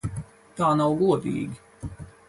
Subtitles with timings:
[0.61, 1.95] Tā nav godīgi!